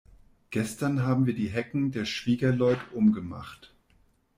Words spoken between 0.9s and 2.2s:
haben wir die Hecken der